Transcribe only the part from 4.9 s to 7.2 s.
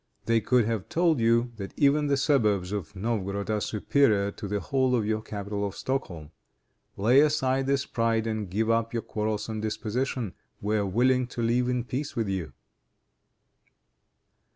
of your capital of Stockholm. Lay